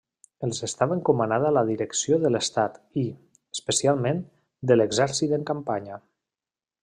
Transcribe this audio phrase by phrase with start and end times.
[0.45, 3.05] Els estava encomanada la direcció de l'estat i,
[3.57, 4.25] especialment,
[4.71, 6.01] de l'exèrcit en campanya.